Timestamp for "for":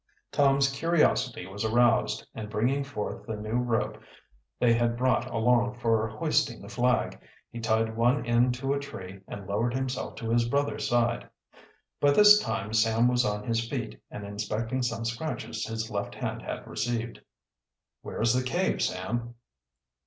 5.75-6.07